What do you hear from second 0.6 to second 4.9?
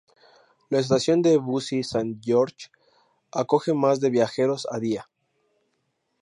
La estación de Bussy-Saint-Georges acoge más de viajeros a